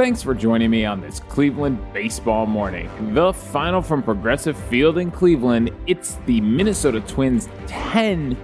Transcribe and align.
Thanks 0.00 0.22
for 0.22 0.34
joining 0.34 0.70
me 0.70 0.86
on 0.86 1.02
this 1.02 1.20
Cleveland 1.20 1.78
baseball 1.92 2.46
morning. 2.46 2.88
The 3.12 3.34
final 3.34 3.82
from 3.82 4.02
Progressive 4.02 4.56
Field 4.56 4.96
in 4.96 5.10
Cleveland, 5.10 5.72
it's 5.86 6.14
the 6.24 6.40
Minnesota 6.40 7.02
Twins 7.02 7.50
10, 7.66 8.34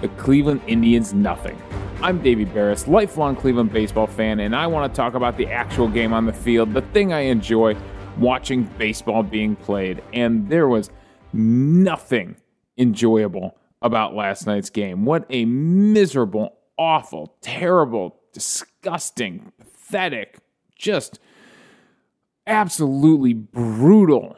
the 0.00 0.08
Cleveland 0.08 0.62
Indians 0.66 1.12
nothing. 1.12 1.60
I'm 2.00 2.22
Davey 2.22 2.46
Berris, 2.46 2.88
lifelong 2.88 3.36
Cleveland 3.36 3.74
baseball 3.74 4.06
fan, 4.06 4.40
and 4.40 4.56
I 4.56 4.66
want 4.66 4.90
to 4.90 4.96
talk 4.96 5.12
about 5.12 5.36
the 5.36 5.48
actual 5.48 5.86
game 5.86 6.14
on 6.14 6.24
the 6.24 6.32
field, 6.32 6.72
the 6.72 6.80
thing 6.80 7.12
I 7.12 7.20
enjoy 7.20 7.76
watching 8.16 8.64
baseball 8.78 9.22
being 9.22 9.54
played. 9.54 10.02
And 10.14 10.48
there 10.48 10.66
was 10.66 10.88
nothing 11.34 12.36
enjoyable 12.78 13.58
about 13.82 14.14
last 14.14 14.46
night's 14.46 14.70
game. 14.70 15.04
What 15.04 15.26
a 15.28 15.44
miserable, 15.44 16.56
awful, 16.78 17.36
terrible, 17.42 18.16
disgusting, 18.32 19.52
pathetic, 19.58 20.38
just 20.76 21.18
absolutely 22.46 23.32
brutal, 23.32 24.36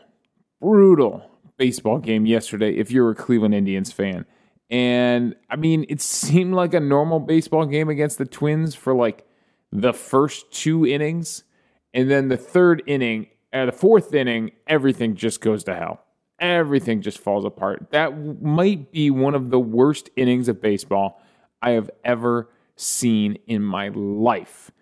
brutal 0.61 1.31
baseball 1.57 1.99
game 1.99 2.27
yesterday 2.27 2.75
if 2.77 2.91
you're 2.91 3.11
a 3.11 3.15
Cleveland 3.15 3.55
Indians 3.55 3.93
fan. 3.93 4.27
And 4.71 5.37
I 5.51 5.57
mean, 5.57 5.85
it 5.89 6.01
seemed 6.01 6.55
like 6.55 6.75
a 6.75 6.81
normal 6.81 7.21
baseball 7.21 7.67
game 7.67 7.89
against 7.89 8.19
the 8.19 8.25
Twins 8.25 8.75
for 8.75 8.95
like 8.95 9.27
the 9.71 9.93
first 9.93 10.51
two 10.53 10.87
innings. 10.87 11.45
And 11.93 12.11
then 12.11 12.29
the 12.29 12.37
third 12.37 12.83
inning, 12.87 13.29
uh, 13.53 13.67
the 13.67 13.73
fourth 13.73 14.15
inning, 14.15 14.53
everything 14.67 15.15
just 15.15 15.41
goes 15.41 15.65
to 15.65 15.75
hell. 15.75 16.01
Everything 16.41 17.03
just 17.03 17.19
falls 17.19 17.45
apart. 17.45 17.89
That 17.91 18.43
might 18.43 18.91
be 18.91 19.11
one 19.11 19.35
of 19.35 19.51
the 19.51 19.61
worst 19.61 20.11
innings 20.17 20.49
of 20.49 20.61
baseball 20.61 21.23
I 21.63 21.71
have 21.71 21.91
ever 22.05 22.51
seen 22.77 23.39
in 23.47 23.63
my 23.63 23.89
life. 23.89 24.73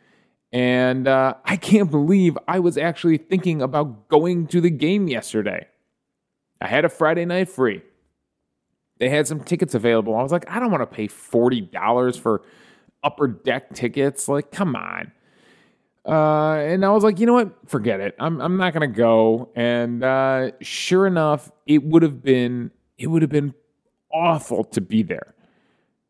And 0.52 1.08
uh, 1.08 1.34
I 1.44 1.56
can't 1.56 1.90
believe 1.90 2.36
I 2.46 2.58
was 2.58 2.76
actually 2.76 3.16
thinking 3.16 3.62
about 3.62 4.08
going 4.08 4.46
to 4.48 4.60
the 4.60 4.70
game 4.70 5.08
yesterday. 5.08 5.66
I 6.60 6.66
had 6.66 6.84
a 6.84 6.88
Friday 6.88 7.24
night 7.24 7.48
free. 7.48 7.82
They 8.98 9.08
had 9.08 9.26
some 9.26 9.40
tickets 9.40 9.74
available. 9.74 10.14
I 10.14 10.22
was 10.22 10.30
like, 10.30 10.48
I 10.48 10.60
don't 10.60 10.70
want 10.70 10.82
to 10.82 10.94
pay 10.94 11.08
$40 11.08 12.20
for 12.20 12.42
upper 13.02 13.26
deck 13.26 13.74
tickets. 13.74 14.28
Like, 14.28 14.52
come 14.52 14.76
on. 14.76 15.10
Uh, 16.06 16.54
and 16.54 16.84
I 16.84 16.90
was 16.90 17.04
like, 17.04 17.18
you 17.18 17.26
know 17.26 17.32
what? 17.32 17.68
Forget 17.68 18.00
it. 18.00 18.14
I'm, 18.18 18.40
I'm 18.40 18.56
not 18.56 18.74
going 18.74 18.88
to 18.88 18.96
go. 18.96 19.50
And 19.54 20.04
uh, 20.04 20.50
sure 20.60 21.06
enough, 21.06 21.50
it 21.66 21.82
would 21.82 22.02
have 22.02 22.22
been 22.22 22.70
it 22.98 23.08
would 23.08 23.22
have 23.22 23.30
been 23.30 23.54
awful 24.12 24.62
to 24.64 24.80
be 24.80 25.02
there. 25.02 25.34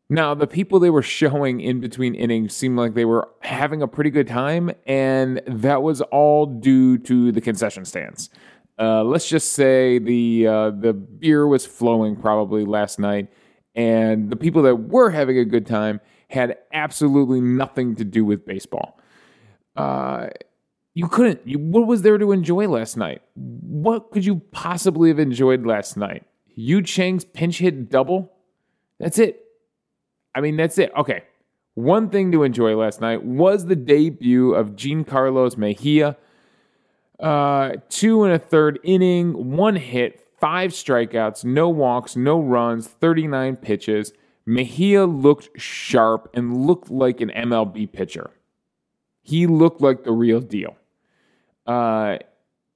Now, 0.09 0.33
the 0.33 0.47
people 0.47 0.79
they 0.79 0.89
were 0.89 1.01
showing 1.01 1.59
in 1.59 1.79
between 1.79 2.13
innings 2.13 2.53
seemed 2.53 2.77
like 2.77 2.93
they 2.93 3.05
were 3.05 3.29
having 3.39 3.81
a 3.81 3.87
pretty 3.87 4.09
good 4.09 4.27
time, 4.27 4.71
and 4.85 5.41
that 5.47 5.81
was 5.81 6.01
all 6.01 6.45
due 6.45 6.97
to 6.99 7.31
the 7.31 7.41
concession 7.41 7.85
stands. 7.85 8.29
Uh, 8.77 9.03
let's 9.03 9.29
just 9.29 9.53
say 9.53 9.99
the 9.99 10.47
uh, 10.47 10.71
the 10.71 10.93
beer 10.93 11.47
was 11.47 11.65
flowing 11.65 12.15
probably 12.15 12.65
last 12.65 12.99
night, 12.99 13.31
and 13.75 14.29
the 14.29 14.35
people 14.35 14.61
that 14.63 14.75
were 14.75 15.09
having 15.09 15.37
a 15.37 15.45
good 15.45 15.65
time 15.65 16.01
had 16.29 16.57
absolutely 16.73 17.39
nothing 17.39 17.95
to 17.95 18.03
do 18.03 18.25
with 18.25 18.45
baseball. 18.45 18.99
Uh, 19.75 20.27
you 20.95 21.07
couldn't. 21.07 21.41
You, 21.47 21.59
what 21.59 21.87
was 21.87 22.01
there 22.01 22.17
to 22.17 22.31
enjoy 22.31 22.67
last 22.67 22.97
night? 22.97 23.21
What 23.35 24.11
could 24.11 24.25
you 24.25 24.41
possibly 24.51 25.09
have 25.09 25.19
enjoyed 25.19 25.65
last 25.65 25.95
night? 25.95 26.23
Yu 26.55 26.81
Chang's 26.81 27.25
pinch 27.25 27.59
hit 27.59 27.89
double. 27.89 28.31
That's 28.99 29.17
it. 29.17 29.42
I 30.35 30.41
mean, 30.41 30.57
that's 30.57 30.77
it. 30.77 30.91
Okay. 30.95 31.23
One 31.75 32.09
thing 32.09 32.31
to 32.31 32.43
enjoy 32.43 32.75
last 32.75 33.01
night 33.01 33.23
was 33.23 33.65
the 33.65 33.75
debut 33.75 34.53
of 34.53 34.75
Jean 34.75 35.03
Carlos 35.03 35.57
Mejia. 35.57 36.17
Uh, 37.19 37.73
two 37.89 38.23
and 38.23 38.33
a 38.33 38.39
third 38.39 38.79
inning, 38.83 39.55
one 39.55 39.75
hit, 39.75 40.27
five 40.39 40.71
strikeouts, 40.71 41.45
no 41.45 41.69
walks, 41.69 42.15
no 42.15 42.39
runs, 42.39 42.87
39 42.87 43.55
pitches. 43.57 44.13
Mejia 44.45 45.05
looked 45.05 45.49
sharp 45.59 46.29
and 46.33 46.65
looked 46.67 46.91
like 46.91 47.21
an 47.21 47.29
MLB 47.29 47.91
pitcher. 47.91 48.29
He 49.21 49.47
looked 49.47 49.81
like 49.81 50.03
the 50.03 50.11
real 50.11 50.41
deal. 50.41 50.75
Uh, 51.65 52.17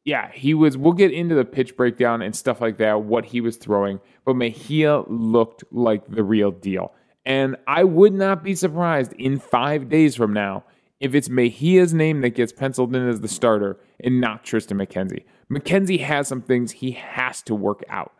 yeah, 0.05 0.31
he 0.31 0.53
was. 0.53 0.77
We'll 0.77 0.93
get 0.93 1.11
into 1.11 1.35
the 1.35 1.43
pitch 1.43 1.75
breakdown 1.75 2.21
and 2.21 2.33
stuff 2.33 2.61
like 2.61 2.77
that, 2.77 3.01
what 3.01 3.25
he 3.25 3.41
was 3.41 3.57
throwing, 3.57 3.99
but 4.23 4.37
Mejia 4.37 5.01
looked 5.07 5.65
like 5.71 6.07
the 6.07 6.23
real 6.23 6.51
deal. 6.51 6.93
And 7.27 7.57
I 7.67 7.83
would 7.83 8.13
not 8.13 8.41
be 8.41 8.55
surprised 8.55 9.11
in 9.11 9.37
five 9.37 9.89
days 9.89 10.15
from 10.15 10.31
now 10.31 10.63
if 11.01 11.13
it's 11.13 11.27
Mejia's 11.27 11.93
name 11.93 12.21
that 12.21 12.29
gets 12.29 12.53
penciled 12.53 12.95
in 12.95 13.05
as 13.05 13.19
the 13.19 13.27
starter 13.27 13.77
and 13.99 14.21
not 14.21 14.45
Triston 14.45 14.81
McKenzie. 14.81 15.25
McKenzie 15.51 15.99
has 15.99 16.29
some 16.29 16.41
things 16.41 16.71
he 16.71 16.91
has 16.91 17.41
to 17.41 17.53
work 17.53 17.83
out. 17.89 18.13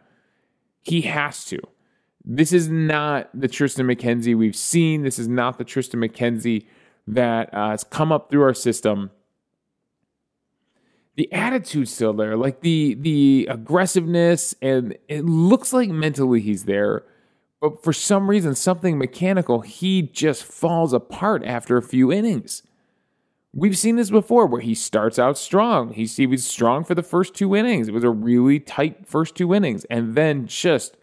He 0.81 1.01
has 1.03 1.45
to. 1.45 1.57
This 2.25 2.51
is 2.51 2.67
not 2.67 3.29
the 3.33 3.47
Triston 3.47 3.89
McKenzie 3.89 4.37
we've 4.37 4.57
seen. 4.57 5.03
This 5.03 5.19
is 5.19 5.29
not 5.29 5.57
the 5.57 5.63
Triston 5.63 6.05
McKenzie 6.05 6.65
that 7.07 7.53
uh, 7.53 7.69
has 7.69 7.85
come 7.85 8.11
up 8.11 8.29
through 8.29 8.43
our 8.43 8.53
system. 8.53 9.11
The 11.15 11.31
attitude's 11.31 11.93
still 11.93 12.13
there, 12.13 12.35
like 12.35 12.59
the 12.59 12.93
the 12.95 13.47
aggressiveness, 13.49 14.53
and 14.61 14.97
it 15.07 15.23
looks 15.23 15.71
like 15.71 15.89
mentally 15.89 16.41
he's 16.41 16.65
there 16.65 17.05
but 17.59 17.83
for 17.83 17.93
some 17.93 18.29
reason, 18.29 18.53
something 18.55 18.97
mechanical, 18.97 19.61
he 19.61 20.03
just 20.03 20.43
falls 20.43 20.93
apart 20.93 21.43
after 21.43 21.77
a 21.77 21.81
few 21.81 22.11
innings. 22.11 22.63
We've 23.53 23.77
seen 23.77 23.95
this 23.95 24.11
before 24.11 24.45
where 24.45 24.61
he 24.61 24.75
starts 24.75 25.17
out 25.17 25.37
strong. 25.37 25.93
He, 25.93 26.05
he 26.05 26.27
was 26.27 26.45
strong 26.45 26.83
for 26.83 26.93
the 26.93 27.01
first 27.01 27.33
two 27.33 27.55
innings. 27.55 27.87
It 27.87 27.93
was 27.93 28.03
a 28.03 28.09
really 28.11 28.59
tight 28.59 29.07
first 29.07 29.35
two 29.35 29.53
innings 29.53 29.85
and 29.85 30.13
then 30.13 30.45
just 30.45 30.97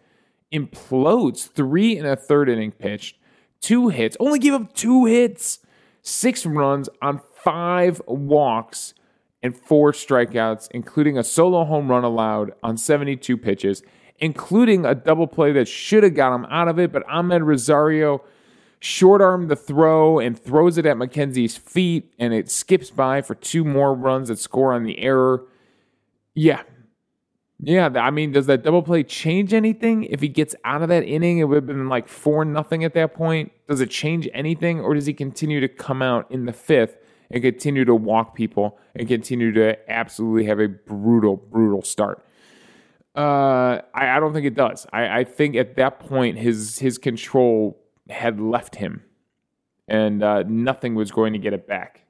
implodes. 0.52 1.48
Three 1.48 1.98
and 1.98 2.06
a 2.06 2.14
third 2.14 2.48
inning 2.48 2.70
pitched, 2.70 3.18
two 3.60 3.88
hits, 3.88 4.16
only 4.20 4.38
gave 4.38 4.52
up 4.52 4.72
two 4.74 5.06
hits, 5.06 5.58
six 6.02 6.46
runs 6.46 6.88
on 7.02 7.20
five 7.34 8.00
walks 8.06 8.94
and 9.42 9.56
four 9.56 9.90
strikeouts, 9.90 10.68
including 10.70 11.18
a 11.18 11.24
solo 11.24 11.64
home 11.64 11.90
run 11.90 12.04
allowed 12.04 12.52
on 12.62 12.76
72 12.76 13.36
pitches 13.36 13.82
including 14.18 14.84
a 14.84 14.94
double 14.94 15.26
play 15.26 15.52
that 15.52 15.68
should 15.68 16.02
have 16.02 16.14
got 16.14 16.34
him 16.34 16.46
out 16.46 16.68
of 16.68 16.78
it, 16.78 16.92
but 16.92 17.06
Amed 17.06 17.44
Rosario 17.44 18.22
short 18.80 19.22
armed 19.22 19.48
the 19.48 19.56
throw 19.56 20.18
and 20.18 20.38
throws 20.38 20.76
it 20.78 20.86
at 20.86 20.96
McKenzie's 20.96 21.56
feet, 21.56 22.12
and 22.18 22.34
it 22.34 22.50
skips 22.50 22.90
by 22.90 23.22
for 23.22 23.34
two 23.34 23.64
more 23.64 23.94
runs 23.94 24.28
that 24.28 24.38
score 24.38 24.72
on 24.72 24.84
the 24.84 24.98
error. 24.98 25.44
Yeah. 26.34 26.62
Yeah, 27.60 27.88
I 27.94 28.10
mean, 28.10 28.32
does 28.32 28.46
that 28.46 28.62
double 28.62 28.82
play 28.82 29.04
change 29.04 29.54
anything? 29.54 30.04
If 30.04 30.20
he 30.20 30.28
gets 30.28 30.54
out 30.64 30.82
of 30.82 30.88
that 30.88 31.04
inning, 31.04 31.38
it 31.38 31.44
would 31.44 31.54
have 31.54 31.66
been 31.66 31.88
like 31.88 32.08
four 32.08 32.44
nothing 32.44 32.84
at 32.84 32.92
that 32.94 33.14
point. 33.14 33.52
Does 33.68 33.80
it 33.80 33.90
change 33.90 34.28
anything, 34.34 34.80
or 34.80 34.92
does 34.92 35.06
he 35.06 35.14
continue 35.14 35.60
to 35.60 35.68
come 35.68 36.02
out 36.02 36.30
in 36.30 36.44
the 36.44 36.52
fifth 36.52 36.98
and 37.30 37.42
continue 37.42 37.84
to 37.86 37.94
walk 37.94 38.34
people 38.34 38.78
and 38.94 39.08
continue 39.08 39.50
to 39.52 39.78
absolutely 39.90 40.44
have 40.44 40.60
a 40.60 40.68
brutal, 40.68 41.36
brutal 41.36 41.80
start? 41.80 42.22
Uh, 43.14 43.80
I, 43.94 44.16
I 44.16 44.20
don't 44.20 44.32
think 44.32 44.46
it 44.46 44.54
does. 44.54 44.86
I, 44.92 45.20
I 45.20 45.24
think 45.24 45.54
at 45.54 45.76
that 45.76 46.00
point 46.00 46.36
his 46.38 46.80
his 46.80 46.98
control 46.98 47.80
had 48.10 48.40
left 48.40 48.76
him, 48.76 49.04
and 49.86 50.22
uh, 50.22 50.42
nothing 50.42 50.94
was 50.94 51.12
going 51.12 51.32
to 51.32 51.38
get 51.38 51.52
it 51.52 51.66
back. 51.66 52.00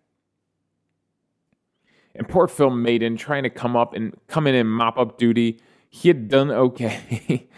And 2.14 2.28
poor 2.28 2.48
Phil 2.48 2.70
Maton 2.70 3.18
trying 3.18 3.42
to 3.42 3.50
come 3.50 3.76
up 3.76 3.92
and 3.92 4.14
come 4.28 4.46
in 4.46 4.54
and 4.54 4.70
mop 4.70 4.98
up 4.98 5.18
duty. 5.18 5.60
He 5.90 6.08
had 6.08 6.28
done 6.28 6.50
okay 6.50 7.48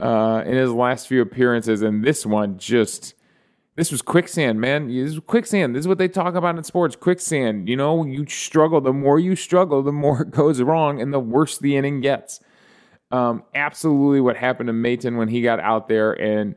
uh, 0.00 0.42
in 0.44 0.54
his 0.54 0.72
last 0.72 1.06
few 1.06 1.22
appearances, 1.22 1.82
and 1.82 2.04
this 2.04 2.26
one 2.26 2.58
just 2.58 3.14
this 3.76 3.92
was 3.92 4.02
quicksand, 4.02 4.60
man. 4.60 4.88
This 4.88 5.14
was 5.14 5.20
quicksand. 5.24 5.76
This 5.76 5.80
is 5.80 5.88
what 5.88 5.98
they 5.98 6.08
talk 6.08 6.34
about 6.34 6.56
in 6.56 6.64
sports. 6.64 6.96
Quicksand. 6.96 7.68
You 7.68 7.76
know, 7.76 8.04
you 8.04 8.26
struggle. 8.26 8.80
The 8.80 8.92
more 8.92 9.20
you 9.20 9.36
struggle, 9.36 9.82
the 9.84 9.92
more 9.92 10.22
it 10.22 10.32
goes 10.32 10.60
wrong, 10.60 11.00
and 11.00 11.12
the 11.12 11.20
worse 11.20 11.58
the 11.58 11.76
inning 11.76 12.00
gets 12.00 12.40
um, 13.12 13.44
absolutely 13.54 14.20
what 14.20 14.36
happened 14.36 14.68
to 14.68 14.72
Maton 14.72 15.16
when 15.16 15.28
he 15.28 15.42
got 15.42 15.60
out 15.60 15.86
there. 15.86 16.12
And 16.12 16.56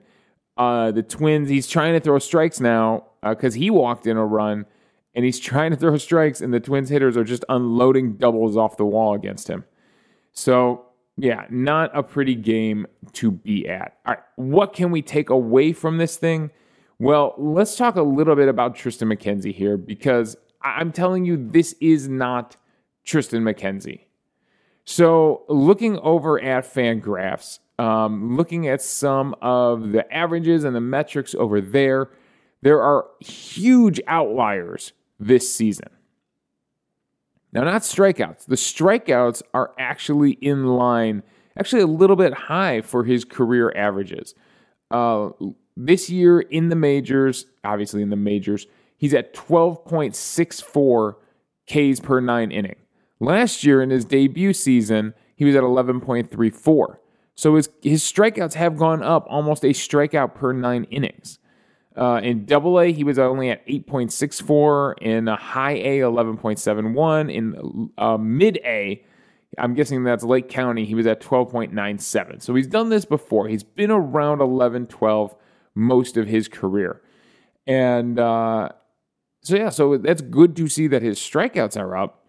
uh, 0.57 0.91
the 0.91 1.03
Twins, 1.03 1.49
he's 1.49 1.67
trying 1.67 1.93
to 1.93 1.99
throw 1.99 2.17
strikes 2.17 2.59
now 2.59 3.05
because 3.21 3.55
uh, 3.55 3.59
he 3.59 3.69
walked 3.69 4.07
in 4.07 4.17
a 4.17 4.25
run 4.25 4.65
and 5.13 5.25
he's 5.25 5.39
trying 5.51 5.71
to 5.71 5.77
throw 5.77 5.97
strikes, 5.97 6.41
and 6.41 6.53
the 6.53 6.59
Twins 6.59 6.89
hitters 6.89 7.17
are 7.17 7.23
just 7.23 7.45
unloading 7.49 8.13
doubles 8.13 8.57
off 8.57 8.77
the 8.77 8.85
wall 8.85 9.13
against 9.13 9.49
him. 9.49 9.65
So, 10.31 10.85
yeah, 11.17 11.45
not 11.49 11.91
a 11.93 12.03
pretty 12.03 12.35
game 12.35 12.87
to 13.13 13.31
be 13.31 13.67
at. 13.67 13.97
All 14.05 14.13
right, 14.13 14.23
what 14.35 14.73
can 14.73 14.91
we 14.91 15.01
take 15.01 15.29
away 15.29 15.71
from 15.73 15.97
this 15.97 16.17
thing? 16.17 16.51
Well, 16.99 17.35
let's 17.37 17.75
talk 17.75 17.95
a 17.95 18.01
little 18.01 18.35
bit 18.35 18.47
about 18.47 18.75
Triston 18.75 19.13
McKenzie 19.13 19.53
here 19.53 19.77
because 19.77 20.37
I'm 20.61 20.91
telling 20.91 21.25
you, 21.25 21.37
this 21.37 21.75
is 21.81 22.07
not 22.07 22.55
Triston 23.05 23.41
McKenzie. 23.41 24.04
So, 24.85 25.43
looking 25.49 25.97
over 25.99 26.41
at 26.41 26.71
Fangraphs, 26.71 27.59
um, 27.79 28.37
looking 28.37 28.67
at 28.67 28.81
some 28.81 29.35
of 29.41 29.91
the 29.91 30.11
averages 30.13 30.63
and 30.63 30.75
the 30.75 30.81
metrics 30.81 31.33
over 31.33 31.59
there, 31.59 32.11
there 32.61 32.81
are 32.81 33.07
huge 33.19 33.99
outliers 34.07 34.93
this 35.19 35.53
season. 35.53 35.89
Now, 37.51 37.63
not 37.63 37.81
strikeouts. 37.81 38.45
The 38.45 38.55
strikeouts 38.55 39.41
are 39.53 39.71
actually 39.79 40.31
in 40.33 40.65
line, 40.65 41.23
actually 41.57 41.81
a 41.81 41.87
little 41.87 42.15
bit 42.15 42.33
high 42.33 42.81
for 42.81 43.05
his 43.05 43.25
career 43.25 43.71
averages. 43.75 44.35
Uh, 44.91 45.29
this 45.75 46.09
year 46.09 46.41
in 46.41 46.69
the 46.69 46.75
majors, 46.75 47.45
obviously 47.63 48.01
in 48.01 48.09
the 48.09 48.15
majors, 48.15 48.67
he's 48.97 49.13
at 49.13 49.33
12.64 49.33 51.15
Ks 51.67 51.99
per 51.99 52.19
nine 52.19 52.51
inning. 52.51 52.75
Last 53.19 53.63
year 53.63 53.81
in 53.81 53.89
his 53.89 54.05
debut 54.05 54.53
season, 54.53 55.13
he 55.35 55.45
was 55.45 55.55
at 55.55 55.63
11.34. 55.63 56.97
So 57.35 57.55
his, 57.55 57.69
his 57.81 58.03
strikeouts 58.03 58.53
have 58.53 58.77
gone 58.77 59.03
up 59.03 59.25
almost 59.29 59.63
a 59.63 59.69
strikeout 59.69 60.35
per 60.35 60.53
nine 60.53 60.85
innings. 60.85 61.39
Uh, 61.95 62.19
in 62.21 62.45
double 62.45 62.79
A, 62.79 62.91
he 62.91 63.03
was 63.03 63.17
only 63.17 63.49
at 63.49 63.65
8.64. 63.67 64.95
In 65.01 65.27
a 65.27 65.35
high 65.35 65.75
A, 65.75 65.99
11.71. 65.99 67.33
In 67.33 67.89
uh, 67.97 68.17
mid 68.17 68.57
A, 68.65 69.03
I'm 69.57 69.73
guessing 69.73 70.03
that's 70.03 70.23
Lake 70.23 70.49
County, 70.49 70.85
he 70.85 70.95
was 70.95 71.07
at 71.07 71.21
12.97. 71.21 72.41
So 72.41 72.55
he's 72.55 72.67
done 72.67 72.89
this 72.89 73.05
before. 73.05 73.47
He's 73.47 73.63
been 73.63 73.91
around 73.91 74.41
11, 74.41 74.87
12 74.87 75.35
most 75.73 76.17
of 76.17 76.27
his 76.27 76.47
career. 76.47 77.01
And 77.67 78.19
uh, 78.19 78.69
so, 79.41 79.55
yeah, 79.55 79.69
so 79.69 79.97
that's 79.97 80.21
good 80.21 80.55
to 80.57 80.67
see 80.67 80.87
that 80.87 81.01
his 81.01 81.19
strikeouts 81.19 81.79
are 81.79 81.95
up. 81.95 82.24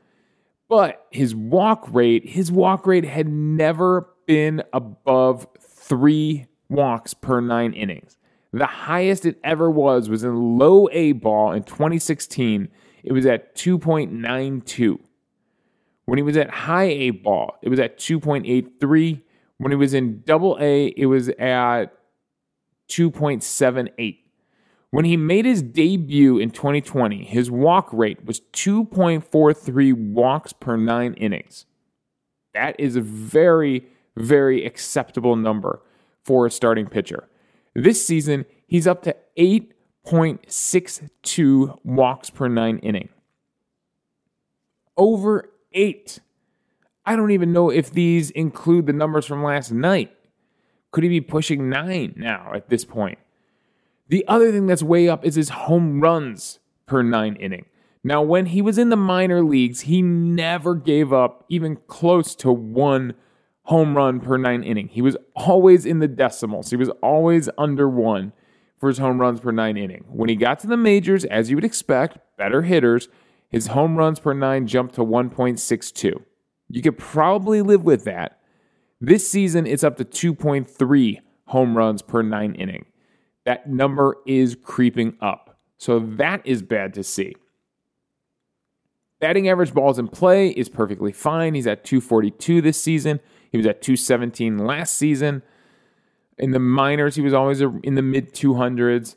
But 0.69 1.07
his 1.11 1.35
walk 1.35 1.87
rate, 1.93 2.29
his 2.29 2.51
walk 2.51 2.87
rate 2.87 3.05
had 3.05 3.29
never 3.29 4.09
been 4.27 4.63
above 4.73 5.47
three 5.61 6.47
walks 6.69 7.15
per 7.15 7.41
nine 7.41 7.73
innings. 7.73 8.17
The 8.53 8.67
highest 8.67 9.27
it 9.27 9.39
ever 9.45 9.71
was 9.71 10.09
was 10.09 10.25
in 10.25 10.59
low 10.59 10.89
A 10.91 11.13
ball 11.13 11.53
in 11.53 11.63
2016. 11.63 12.69
It 13.05 13.13
was 13.13 13.27
at 13.27 13.55
2.92. 13.55 14.99
When 16.07 16.19
he 16.19 16.23
was 16.23 16.37
at 16.37 16.51
high 16.51 16.85
A 16.85 17.11
ball, 17.11 17.57
it 17.63 17.69
was 17.69 17.79
at 17.79 17.99
2.83. 17.99 19.23
When 19.59 19.73
he 19.73 19.77
was 19.77 19.95
in 19.95 20.23
double 20.25 20.57
A, 20.61 20.87
it 20.87 21.07
was 21.07 21.29
at 21.29 21.93
2.78. 22.89 24.19
When 24.97 25.05
he 25.05 25.19
made 25.19 25.45
his 25.45 25.61
debut 25.61 26.39
in 26.39 26.53
2020, 26.53 27.23
his 27.23 27.51
walk 27.51 27.91
rate 27.93 28.25
was 28.25 28.41
2.43 28.55 29.93
walks 29.93 30.55
per 30.55 30.79
nine 30.79 31.13
innings. 31.13 31.67
That 32.55 32.81
is 32.81 32.97
a 32.97 33.03
very, 33.03 33.85
very 34.17 34.65
acceptable 34.65 35.37
number 35.37 35.83
for 36.25 36.47
a 36.47 36.51
starting 36.51 36.87
pitcher. 36.87 37.29
This 37.75 38.07
season, 38.07 38.47
he's 38.67 38.87
up 38.87 39.03
to 39.03 39.15
8.62 39.39 41.79
walks 41.85 42.31
per 42.31 42.49
nine 42.49 42.79
inning. 42.79 43.11
Over 44.97 45.51
eight. 45.75 46.21
I 47.05 47.17
don't 47.17 47.33
even 47.33 47.53
know 47.53 47.69
if 47.69 47.91
these 47.91 48.31
include 48.31 48.87
the 48.87 48.95
numbers 48.95 49.27
from 49.27 49.45
last 49.45 49.73
night. 49.73 50.17
Could 50.91 51.05
he 51.05 51.11
be 51.11 51.21
pushing 51.21 51.69
nine 51.69 52.15
now 52.17 52.53
at 52.55 52.71
this 52.71 52.87
point? 52.87 53.19
The 54.09 54.25
other 54.29 54.53
thing 54.53 54.67
that's 54.67 54.83
way 54.83 55.09
up 55.09 55.25
is 55.25 55.35
his 55.35 55.49
home 55.51 56.01
runs 56.01 56.59
per 56.87 57.03
nine 57.03 57.37
inning. 57.37 57.67
Now, 58.05 58.23
when 58.23 58.47
he 58.47 58.63
was 58.63 58.79
in 58.79 58.91
the 58.91 58.97
minor 58.97 59.43
leagues, 59.43 59.83
he 59.83 60.01
never 60.01 60.77
gave 60.77 61.13
up 61.13 61.45
even 61.49 61.77
close 61.89 62.37
to 62.37 62.53
one 62.53 63.15
home 63.63 63.97
run 63.97 64.21
per 64.21 64.37
nine 64.37 64.63
inning. 64.63 64.87
He 64.89 65.03
was 65.03 65.17
always 65.35 65.85
in 65.85 65.99
the 65.99 66.07
decimals. 66.07 66.71
He 66.71 66.77
was 66.77 66.89
always 67.03 67.49
under 67.59 67.89
one 67.89 68.33
for 68.79 68.89
his 68.89 68.99
home 68.99 69.21
runs 69.21 69.41
per 69.41 69.51
nine 69.51 69.77
inning. 69.77 70.05
When 70.09 70.29
he 70.29 70.37
got 70.37 70.61
to 70.61 70.69
the 70.69 70.77
majors, 70.77 71.25
as 71.25 71.51
you 71.51 71.57
would 71.57 71.65
expect, 71.65 72.19
better 72.39 72.63
hitters, 72.63 73.09
his 73.49 73.69
home 73.69 73.97
runs 73.97 74.21
per 74.21 74.35
nine 74.35 74.69
jumped 74.69 74.95
to 74.97 75.01
1.62. 75.01 76.23
You 76.69 76.83
could 76.83 76.99
probably 76.99 77.61
live 77.63 77.83
with 77.83 78.05
that. 78.05 78.41
This 79.01 79.29
season, 79.29 79.67
it's 79.67 79.85
up 79.85 79.97
to 79.97 80.05
2.3 80.05 81.19
home 81.47 81.77
runs 81.77 82.03
per 82.03 82.23
nine 82.23 82.55
inning. 82.55 82.87
That 83.47 83.69
number 83.69 84.17
is 84.27 84.57
creeping 84.63 85.17
up. 85.21 85.57
So 85.79 86.01
that 86.01 86.43
is 86.45 86.63
bad 86.63 86.93
to 86.95 87.05
see. 87.05 87.37
Batting 89.21 89.49
average 89.49 89.73
balls 89.73 89.99
in 89.99 90.09
play 90.09 90.49
is 90.51 90.69
perfectly 90.69 91.13
fine. 91.13 91.55
He's 91.55 91.67
at 91.67 91.85
242 91.85 92.61
this 92.61 92.81
season. 92.81 93.21
He 93.51 93.57
was 93.57 93.67
at 93.67 93.81
217 93.81 94.59
last 94.59 94.95
season. 94.95 95.43
In 96.37 96.51
the 96.51 96.59
minors, 96.59 97.15
he 97.15 97.23
was 97.23 97.33
always 97.33 97.61
in 97.61 97.95
the 97.95 98.03
mid 98.03 98.35
200s. 98.35 99.15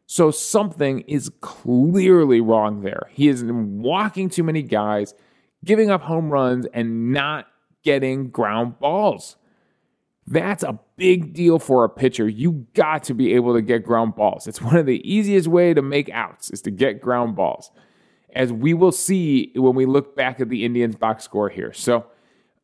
So 0.06 0.32
something 0.32 1.02
is 1.02 1.30
clearly 1.42 2.40
wrong 2.40 2.80
there. 2.82 3.08
He 3.12 3.28
is 3.28 3.44
walking 3.44 4.30
too 4.30 4.42
many 4.42 4.62
guys, 4.62 5.14
giving 5.64 5.92
up 5.92 6.02
home 6.02 6.30
runs, 6.30 6.66
and 6.74 7.12
not 7.12 7.46
getting 7.84 8.30
ground 8.30 8.80
balls. 8.80 9.36
That's 10.26 10.64
a 10.64 10.80
big 10.96 11.32
deal 11.32 11.60
for 11.60 11.84
a 11.84 11.88
pitcher. 11.88 12.28
You 12.28 12.66
got 12.74 13.04
to 13.04 13.14
be 13.14 13.32
able 13.34 13.54
to 13.54 13.62
get 13.62 13.84
ground 13.84 14.16
balls. 14.16 14.48
It's 14.48 14.60
one 14.60 14.74
of 14.74 14.86
the 14.86 15.08
easiest 15.08 15.46
way 15.46 15.72
to 15.72 15.82
make 15.82 16.10
outs 16.10 16.50
is 16.50 16.62
to 16.62 16.72
get 16.72 17.00
ground 17.00 17.36
balls. 17.36 17.70
As 18.34 18.52
we 18.52 18.74
will 18.74 18.90
see 18.90 19.52
when 19.54 19.76
we 19.76 19.86
look 19.86 20.16
back 20.16 20.40
at 20.40 20.48
the 20.48 20.64
Indians 20.64 20.96
box 20.96 21.22
score 21.22 21.48
here. 21.48 21.72
So, 21.72 22.06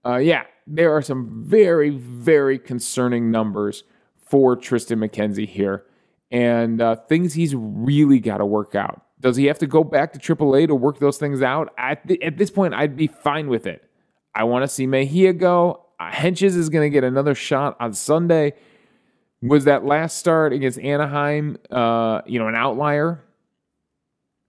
uh, 0.06 0.16
yeah, 0.16 0.44
there 0.66 0.94
are 0.94 1.02
some 1.02 1.44
very, 1.44 1.90
very 1.90 2.58
concerning 2.58 3.30
numbers 3.30 3.84
for 4.16 4.56
Triston 4.56 4.98
McKenzie 4.98 5.48
here 5.48 5.84
and 6.32 6.80
uh, 6.80 6.96
things 6.96 7.34
he's 7.34 7.54
really 7.54 8.18
got 8.18 8.38
to 8.38 8.46
work 8.46 8.74
out. 8.74 9.02
Does 9.20 9.36
he 9.36 9.44
have 9.46 9.58
to 9.58 9.66
go 9.66 9.84
back 9.84 10.12
to 10.14 10.18
AAA 10.18 10.66
to 10.68 10.74
work 10.74 10.98
those 10.98 11.18
things 11.18 11.42
out? 11.42 11.72
At, 11.78 12.08
th- 12.08 12.20
at 12.22 12.38
this 12.38 12.50
point, 12.50 12.74
I'd 12.74 12.96
be 12.96 13.06
fine 13.06 13.48
with 13.48 13.66
it. 13.66 13.88
I 14.34 14.44
want 14.44 14.62
to 14.64 14.68
see 14.68 14.86
Mejia 14.86 15.34
go. 15.34 15.84
Uh, 16.00 16.10
Hentges 16.10 16.56
is 16.56 16.70
going 16.70 16.90
to 16.90 16.92
get 16.92 17.04
another 17.04 17.34
shot 17.34 17.76
on 17.78 17.92
Sunday. 17.92 18.54
Was 19.42 19.64
that 19.66 19.84
last 19.84 20.18
start 20.18 20.52
against 20.52 20.78
Anaheim, 20.78 21.58
uh, 21.70 22.22
you 22.26 22.38
know, 22.38 22.48
an 22.48 22.54
outlier? 22.54 23.22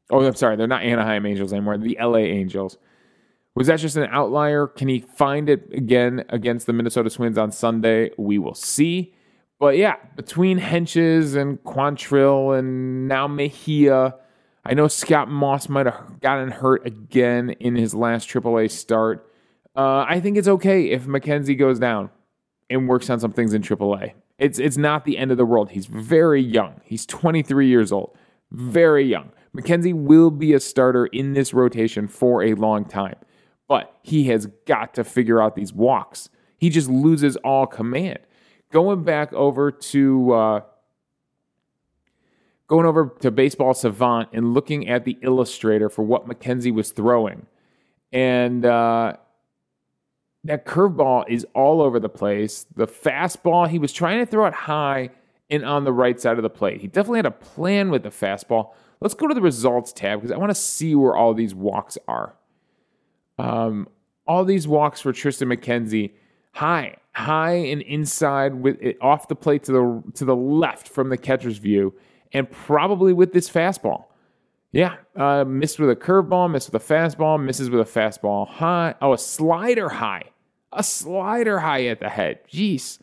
Oh, 0.09 0.25
I'm 0.25 0.35
sorry, 0.35 0.55
they're 0.55 0.67
not 0.67 0.83
Anaheim 0.83 1.25
Angels 1.25 1.51
anymore. 1.51 1.77
The 1.77 1.97
LA 1.99 2.17
Angels. 2.17 2.77
Was 3.55 3.67
that 3.67 3.79
just 3.79 3.97
an 3.97 4.07
outlier? 4.09 4.67
Can 4.67 4.87
he 4.87 5.01
find 5.01 5.47
it 5.47 5.69
again 5.73 6.25
against 6.29 6.65
the 6.65 6.73
Minnesota 6.73 7.09
Twins 7.09 7.37
on 7.37 7.51
Sunday? 7.51 8.11
We 8.17 8.39
will 8.39 8.55
see. 8.55 9.13
But 9.59 9.77
yeah, 9.77 9.95
between 10.15 10.59
Hentges 10.59 11.35
and 11.35 11.63
Quantrill 11.63 12.57
and 12.57 13.07
now 13.07 13.27
Mejia, 13.27 14.15
I 14.65 14.73
know 14.73 14.87
Scott 14.87 15.29
Moss 15.29 15.69
might 15.69 15.85
have 15.85 16.19
gotten 16.19 16.49
hurt 16.49 16.85
again 16.85 17.51
in 17.51 17.75
his 17.75 17.93
last 17.93 18.27
AAA 18.27 18.71
start. 18.71 19.29
Uh, 19.75 20.05
I 20.07 20.19
think 20.19 20.37
it's 20.37 20.47
okay 20.47 20.89
if 20.89 21.05
McKenzie 21.05 21.57
goes 21.57 21.79
down 21.79 22.09
and 22.69 22.87
works 22.87 23.09
on 23.09 23.19
some 23.19 23.31
things 23.31 23.53
in 23.53 23.61
AAA. 23.61 24.13
It's 24.39 24.57
it's 24.57 24.77
not 24.77 25.05
the 25.05 25.17
end 25.17 25.31
of 25.31 25.37
the 25.37 25.45
world. 25.45 25.71
He's 25.71 25.85
very 25.85 26.41
young. 26.41 26.81
He's 26.83 27.05
23 27.05 27.67
years 27.67 27.91
old. 27.91 28.17
Very 28.51 29.05
young. 29.05 29.31
McKenzie 29.55 29.93
will 29.93 30.31
be 30.31 30.53
a 30.53 30.59
starter 30.59 31.05
in 31.07 31.33
this 31.33 31.53
rotation 31.53 32.07
for 32.07 32.43
a 32.43 32.53
long 32.55 32.85
time. 32.85 33.15
But 33.73 33.97
he 34.03 34.25
has 34.25 34.45
got 34.67 34.93
to 34.93 35.03
figure 35.03 35.41
out 35.41 35.55
these 35.55 35.73
walks. 35.73 36.29
He 36.59 36.69
just 36.69 36.91
loses 36.91 37.37
all 37.37 37.65
command 37.65 38.19
going 38.71 39.01
back 39.01 39.33
over 39.33 39.71
to 39.71 40.31
uh, 40.31 40.61
going 42.67 42.85
over 42.85 43.15
to 43.21 43.31
Baseball 43.31 43.73
Savant 43.73 44.29
and 44.31 44.53
looking 44.53 44.87
at 44.87 45.05
the 45.05 45.17
illustrator 45.23 45.89
for 45.89 46.03
what 46.03 46.27
McKenzie 46.27 46.71
was 46.71 46.91
throwing, 46.91 47.47
and 48.11 48.63
uh, 48.63 49.13
that 50.43 50.67
curveball 50.67 51.27
is 51.27 51.43
all 51.55 51.81
over 51.81 51.99
the 51.99 52.09
place. 52.09 52.67
The 52.75 52.85
fastball, 52.85 53.67
he 53.67 53.79
was 53.79 53.91
trying 53.91 54.19
to 54.19 54.27
throw 54.27 54.45
it 54.45 54.53
high 54.53 55.09
and 55.49 55.65
on 55.65 55.83
the 55.83 55.93
right 55.93 56.21
side 56.21 56.37
of 56.37 56.43
the 56.43 56.49
plate. 56.51 56.81
He 56.81 56.87
definitely 56.87 57.17
had 57.17 57.25
a 57.25 57.31
plan 57.31 57.89
with 57.89 58.03
the 58.03 58.09
fastball. 58.09 58.73
Let's 59.01 59.15
go 59.15 59.27
to 59.27 59.33
the 59.33 59.41
results 59.41 59.91
tab 59.91 60.19
because 60.19 60.31
I 60.31 60.37
want 60.37 60.51
to 60.51 60.61
see 60.61 60.93
where 60.93 61.15
all 61.15 61.33
these 61.33 61.55
walks 61.55 61.97
are. 62.07 62.35
Um, 63.39 63.87
all 64.27 64.45
these 64.45 64.67
walks 64.67 65.01
for 65.01 65.11
Triston 65.11 65.53
McKenzie 65.53 66.11
high, 66.53 66.95
high 67.13 67.53
and 67.55 67.81
inside 67.81 68.53
with 68.53 68.81
it 68.81 68.97
off 69.01 69.27
the 69.27 69.35
plate 69.35 69.63
to 69.63 69.71
the 69.71 70.03
to 70.15 70.25
the 70.25 70.35
left 70.35 70.87
from 70.87 71.09
the 71.09 71.17
catcher's 71.17 71.57
view, 71.57 71.93
and 72.31 72.49
probably 72.49 73.13
with 73.13 73.33
this 73.33 73.49
fastball. 73.49 74.05
Yeah, 74.71 74.95
uh, 75.15 75.43
missed 75.45 75.77
with 75.77 75.91
a 75.91 75.95
curveball, 75.95 76.49
missed 76.49 76.71
with 76.71 76.81
a 76.81 76.93
fastball, 76.93 77.43
misses 77.43 77.69
with 77.69 77.81
a 77.81 77.99
fastball 77.99 78.47
high. 78.47 78.95
Oh, 79.01 79.13
a 79.13 79.17
slider 79.17 79.89
high, 79.89 80.23
a 80.71 80.83
slider 80.83 81.59
high 81.59 81.85
at 81.85 81.99
the 81.99 82.09
head. 82.09 82.39
Jeez, 82.51 82.99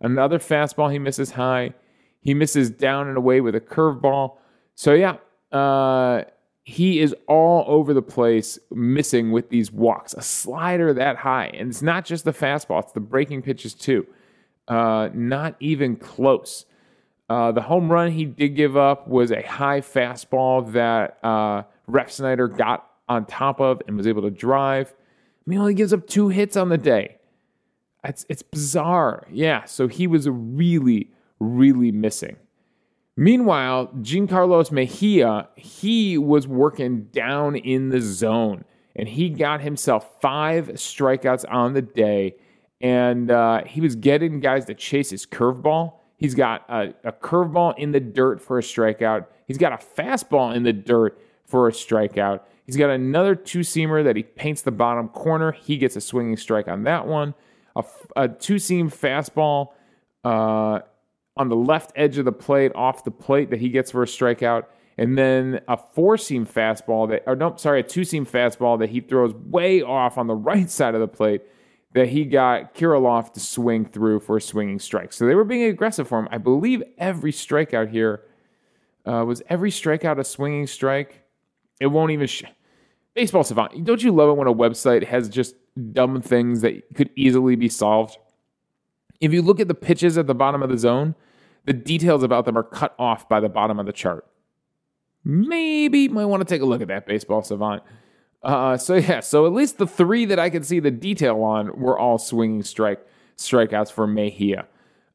another 0.00 0.38
fastball 0.38 0.92
he 0.92 0.98
misses 0.98 1.30
high. 1.30 1.72
He 2.20 2.34
misses 2.34 2.70
down 2.70 3.08
and 3.08 3.16
away 3.16 3.40
with 3.40 3.54
a 3.54 3.60
curveball. 3.60 4.36
So 4.74 4.92
yeah, 4.92 5.16
uh, 5.52 6.24
he 6.64 6.98
is 6.98 7.14
all 7.28 7.64
over 7.68 7.92
the 7.92 8.02
place, 8.02 8.58
missing 8.70 9.32
with 9.32 9.50
these 9.50 9.70
walks. 9.70 10.14
A 10.14 10.22
slider 10.22 10.94
that 10.94 11.16
high, 11.16 11.46
and 11.54 11.70
it's 11.70 11.82
not 11.82 12.04
just 12.04 12.24
the 12.24 12.32
fastball; 12.32 12.82
it's 12.82 12.92
the 12.92 13.00
breaking 13.00 13.42
pitches 13.42 13.74
too. 13.74 14.06
Uh, 14.66 15.10
not 15.12 15.56
even 15.60 15.94
close. 15.96 16.64
Uh, 17.28 17.52
the 17.52 17.60
home 17.60 17.90
run 17.90 18.10
he 18.10 18.24
did 18.24 18.50
give 18.50 18.76
up 18.76 19.08
was 19.08 19.30
a 19.30 19.42
high 19.42 19.80
fastball 19.80 20.72
that 20.72 21.18
uh, 21.22 21.62
Refsnyder 21.90 22.54
got 22.56 22.90
on 23.08 23.26
top 23.26 23.60
of 23.60 23.82
and 23.86 23.96
was 23.96 24.06
able 24.06 24.22
to 24.22 24.30
drive. 24.30 24.88
I 24.92 25.50
mean, 25.50 25.58
he 25.58 25.60
only 25.60 25.74
gives 25.74 25.92
up 25.92 26.06
two 26.06 26.28
hits 26.28 26.56
on 26.56 26.70
the 26.70 26.78
day. 26.78 27.16
It's, 28.02 28.26
it's 28.28 28.42
bizarre. 28.42 29.26
Yeah, 29.30 29.64
so 29.64 29.88
he 29.88 30.06
was 30.06 30.28
really, 30.28 31.10
really 31.40 31.92
missing. 31.92 32.36
Meanwhile, 33.16 33.92
Jean 34.02 34.26
Carlos 34.26 34.72
Mejia, 34.72 35.48
he 35.54 36.18
was 36.18 36.48
working 36.48 37.04
down 37.12 37.54
in 37.54 37.90
the 37.90 38.00
zone 38.00 38.64
and 38.96 39.08
he 39.08 39.28
got 39.30 39.60
himself 39.60 40.20
five 40.20 40.68
strikeouts 40.70 41.44
on 41.48 41.74
the 41.74 41.82
day. 41.82 42.36
And 42.80 43.30
uh, 43.30 43.64
he 43.64 43.80
was 43.80 43.96
getting 43.96 44.40
guys 44.40 44.64
to 44.66 44.74
chase 44.74 45.10
his 45.10 45.26
curveball. 45.26 45.94
He's 46.16 46.34
got 46.34 46.64
a, 46.68 46.94
a 47.04 47.12
curveball 47.12 47.78
in 47.78 47.92
the 47.92 48.00
dirt 48.00 48.40
for 48.40 48.58
a 48.58 48.62
strikeout. 48.62 49.26
He's 49.46 49.58
got 49.58 49.72
a 49.72 49.76
fastball 49.76 50.54
in 50.54 50.64
the 50.64 50.72
dirt 50.72 51.18
for 51.46 51.68
a 51.68 51.72
strikeout. 51.72 52.40
He's 52.66 52.76
got 52.76 52.90
another 52.90 53.34
two 53.34 53.60
seamer 53.60 54.02
that 54.04 54.16
he 54.16 54.22
paints 54.22 54.62
the 54.62 54.70
bottom 54.70 55.08
corner. 55.08 55.52
He 55.52 55.76
gets 55.76 55.96
a 55.96 56.00
swinging 56.00 56.36
strike 56.36 56.68
on 56.68 56.84
that 56.84 57.06
one. 57.06 57.34
A, 57.76 57.84
a 58.16 58.28
two 58.28 58.58
seam 58.58 58.90
fastball 58.90 59.68
uh, 60.24 60.80
on 61.36 61.48
the 61.48 61.56
left 61.56 61.92
edge 61.96 62.18
of 62.18 62.24
the 62.24 62.32
plate, 62.32 62.72
off 62.74 63.04
the 63.04 63.10
plate 63.10 63.50
that 63.50 63.60
he 63.60 63.68
gets 63.68 63.90
for 63.90 64.02
a 64.02 64.06
strikeout. 64.06 64.64
And 64.96 65.18
then 65.18 65.60
a 65.66 65.76
four 65.76 66.16
seam 66.16 66.46
fastball 66.46 67.08
that, 67.08 67.24
or 67.26 67.34
no, 67.34 67.56
sorry, 67.56 67.80
a 67.80 67.82
two 67.82 68.04
seam 68.04 68.24
fastball 68.24 68.78
that 68.78 68.90
he 68.90 69.00
throws 69.00 69.34
way 69.34 69.82
off 69.82 70.18
on 70.18 70.26
the 70.28 70.34
right 70.50 70.70
side 70.70 70.94
of 70.94 71.00
the 71.00 71.08
plate 71.08 71.42
that 71.94 72.08
he 72.08 72.24
got 72.24 72.74
Kirilloff 72.74 73.32
to 73.34 73.40
swing 73.40 73.84
through 73.84 74.20
for 74.20 74.36
a 74.36 74.40
swinging 74.40 74.78
strike. 74.78 75.12
So 75.12 75.26
they 75.26 75.34
were 75.34 75.44
being 75.44 75.64
aggressive 75.64 76.08
for 76.08 76.18
him. 76.18 76.28
I 76.30 76.38
believe 76.38 76.82
every 76.98 77.32
strikeout 77.32 77.90
here 77.90 78.22
uh, 79.06 79.24
was 79.24 79.42
every 79.48 79.70
strikeout 79.70 80.18
a 80.18 80.24
swinging 80.24 80.66
strike. 80.66 81.22
It 81.80 81.86
won't 81.86 82.10
even. 82.12 82.26
Sh- 82.26 82.44
Baseball 83.14 83.44
Savant. 83.44 83.84
Don't 83.84 84.02
you 84.02 84.10
love 84.10 84.28
it 84.30 84.36
when 84.36 84.48
a 84.48 84.54
website 84.54 85.04
has 85.06 85.28
just 85.28 85.54
dumb 85.92 86.20
things 86.20 86.62
that 86.62 86.82
could 86.94 87.10
easily 87.14 87.54
be 87.54 87.68
solved? 87.68 88.18
If 89.20 89.32
you 89.32 89.40
look 89.40 89.60
at 89.60 89.68
the 89.68 89.74
pitches 89.74 90.18
at 90.18 90.26
the 90.26 90.34
bottom 90.34 90.64
of 90.64 90.68
the 90.68 90.76
zone, 90.76 91.14
the 91.64 91.72
details 91.72 92.22
about 92.22 92.44
them 92.44 92.56
are 92.56 92.62
cut 92.62 92.94
off 92.98 93.28
by 93.28 93.40
the 93.40 93.48
bottom 93.48 93.78
of 93.78 93.86
the 93.86 93.92
chart. 93.92 94.26
Maybe 95.24 96.08
might 96.08 96.26
want 96.26 96.46
to 96.46 96.54
take 96.54 96.62
a 96.62 96.66
look 96.66 96.82
at 96.82 96.88
that, 96.88 97.06
Baseball 97.06 97.42
Savant. 97.42 97.82
Uh, 98.42 98.76
so 98.76 98.96
yeah, 98.96 99.20
so 99.20 99.46
at 99.46 99.52
least 99.52 99.78
the 99.78 99.86
three 99.86 100.26
that 100.26 100.38
I 100.38 100.50
could 100.50 100.66
see 100.66 100.78
the 100.80 100.90
detail 100.90 101.42
on 101.42 101.78
were 101.80 101.98
all 101.98 102.18
swinging 102.18 102.62
strike 102.62 103.04
strikeouts 103.38 103.90
for 103.90 104.06
Mejia. 104.06 104.66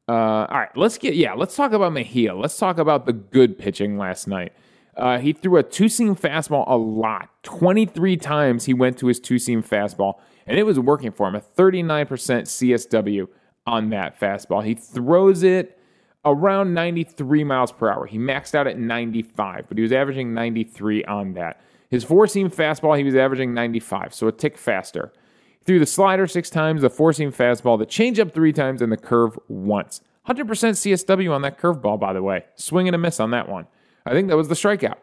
Uh, 0.08 0.12
all 0.50 0.58
right, 0.58 0.76
let's 0.76 0.98
get 0.98 1.14
yeah, 1.14 1.34
let's 1.34 1.54
talk 1.54 1.72
about 1.72 1.92
Mejia. 1.92 2.34
Let's 2.34 2.58
talk 2.58 2.78
about 2.78 3.06
the 3.06 3.12
good 3.12 3.56
pitching 3.56 3.96
last 3.96 4.26
night. 4.26 4.52
Uh, 4.96 5.18
he 5.18 5.32
threw 5.32 5.56
a 5.56 5.62
two 5.62 5.88
seam 5.88 6.16
fastball 6.16 6.64
a 6.66 6.76
lot. 6.76 7.30
23 7.44 8.16
times 8.16 8.64
he 8.64 8.74
went 8.74 8.98
to 8.98 9.06
his 9.06 9.20
two 9.20 9.38
seam 9.38 9.62
fastball, 9.62 10.14
and 10.46 10.58
it 10.58 10.64
was 10.64 10.80
working 10.80 11.12
for 11.12 11.28
him. 11.28 11.36
A 11.36 11.40
39% 11.40 12.08
CSW 12.08 13.28
on 13.66 13.90
that 13.90 14.18
fastball. 14.18 14.64
He 14.64 14.74
throws 14.74 15.44
it 15.44 15.78
around 16.24 16.74
93 16.74 17.44
miles 17.44 17.72
per 17.72 17.90
hour. 17.90 18.06
He 18.06 18.18
maxed 18.18 18.54
out 18.54 18.66
at 18.66 18.78
95, 18.78 19.66
but 19.68 19.78
he 19.78 19.82
was 19.82 19.92
averaging 19.92 20.34
93 20.34 21.04
on 21.04 21.34
that. 21.34 21.60
His 21.88 22.04
four 22.04 22.26
seam 22.26 22.50
fastball, 22.50 22.96
he 22.96 23.04
was 23.04 23.16
averaging 23.16 23.54
95, 23.54 24.14
so 24.14 24.28
a 24.28 24.32
tick 24.32 24.56
faster. 24.56 25.12
He 25.58 25.64
threw 25.64 25.78
the 25.78 25.86
slider 25.86 26.26
six 26.26 26.50
times, 26.50 26.82
the 26.82 26.90
four 26.90 27.12
seam 27.12 27.32
fastball, 27.32 27.78
the 27.78 27.86
changeup 27.86 28.32
three 28.32 28.52
times, 28.52 28.80
and 28.80 28.92
the 28.92 28.96
curve 28.96 29.38
once. 29.48 30.00
100% 30.28 30.44
CSW 30.46 31.32
on 31.32 31.42
that 31.42 31.58
curveball, 31.58 31.98
by 31.98 32.12
the 32.12 32.22
way. 32.22 32.44
Swing 32.54 32.86
and 32.86 32.94
a 32.94 32.98
miss 32.98 33.18
on 33.18 33.30
that 33.32 33.48
one. 33.48 33.66
I 34.06 34.12
think 34.12 34.28
that 34.28 34.36
was 34.36 34.48
the 34.48 34.54
strikeout. 34.54 34.98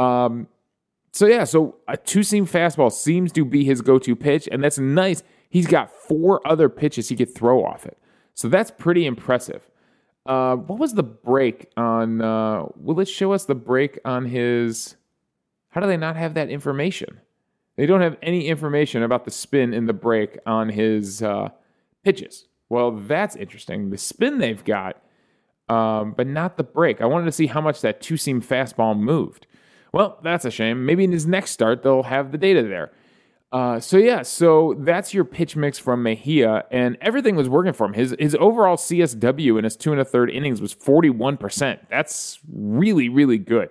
Um, 0.00 0.46
so 1.12 1.26
yeah, 1.26 1.44
so 1.44 1.76
a 1.88 1.96
two 1.96 2.22
seam 2.22 2.46
fastball 2.46 2.92
seems 2.92 3.32
to 3.32 3.44
be 3.44 3.64
his 3.64 3.80
go 3.80 3.98
to 3.98 4.16
pitch, 4.16 4.48
and 4.50 4.62
that's 4.62 4.78
nice. 4.78 5.22
He's 5.48 5.66
got 5.66 5.90
four 5.90 6.46
other 6.46 6.68
pitches 6.68 7.08
he 7.08 7.16
could 7.16 7.34
throw 7.34 7.64
off 7.64 7.84
it, 7.84 7.98
so 8.34 8.48
that's 8.48 8.70
pretty 8.70 9.04
impressive. 9.04 9.68
Uh, 10.24 10.56
what 10.56 10.78
was 10.78 10.94
the 10.94 11.02
break 11.02 11.70
on? 11.76 12.20
Uh, 12.20 12.66
will 12.76 13.00
it 13.00 13.08
show 13.08 13.32
us 13.32 13.44
the 13.44 13.54
break 13.54 13.98
on 14.04 14.26
his? 14.26 14.96
How 15.70 15.80
do 15.80 15.86
they 15.86 15.96
not 15.96 16.16
have 16.16 16.34
that 16.34 16.50
information? 16.50 17.20
They 17.76 17.86
don't 17.86 18.02
have 18.02 18.16
any 18.22 18.48
information 18.48 19.02
about 19.02 19.24
the 19.24 19.30
spin 19.30 19.72
in 19.72 19.86
the 19.86 19.92
break 19.92 20.38
on 20.46 20.68
his 20.68 21.22
uh, 21.22 21.48
pitches. 22.04 22.46
Well, 22.68 22.92
that's 22.92 23.34
interesting. 23.36 23.90
The 23.90 23.98
spin 23.98 24.38
they've 24.38 24.62
got 24.62 25.02
um, 25.72 26.12
but 26.12 26.26
not 26.26 26.56
the 26.56 26.64
break. 26.64 27.00
I 27.00 27.06
wanted 27.06 27.26
to 27.26 27.32
see 27.32 27.46
how 27.46 27.60
much 27.60 27.80
that 27.80 28.00
two 28.00 28.16
seam 28.16 28.42
fastball 28.42 28.98
moved. 28.98 29.46
Well, 29.92 30.18
that's 30.22 30.44
a 30.44 30.50
shame. 30.50 30.84
Maybe 30.84 31.04
in 31.04 31.12
his 31.12 31.26
next 31.26 31.50
start, 31.52 31.82
they'll 31.82 32.02
have 32.02 32.32
the 32.32 32.38
data 32.38 32.62
there. 32.62 32.92
Uh, 33.52 33.78
so 33.78 33.98
yeah, 33.98 34.22
so 34.22 34.74
that's 34.78 35.12
your 35.12 35.24
pitch 35.24 35.56
mix 35.56 35.78
from 35.78 36.02
Mejia, 36.02 36.64
and 36.70 36.96
everything 37.02 37.36
was 37.36 37.50
working 37.50 37.74
for 37.74 37.86
him. 37.86 37.92
His 37.92 38.16
his 38.18 38.34
overall 38.40 38.76
CSW 38.76 39.58
in 39.58 39.64
his 39.64 39.76
two 39.76 39.92
and 39.92 40.00
a 40.00 40.06
third 40.06 40.30
innings 40.30 40.62
was 40.62 40.72
forty 40.72 41.10
one 41.10 41.36
percent. 41.36 41.80
That's 41.90 42.38
really 42.50 43.10
really 43.10 43.36
good. 43.36 43.68